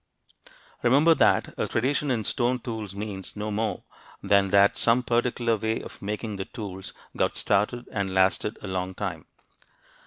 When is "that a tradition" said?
1.13-2.09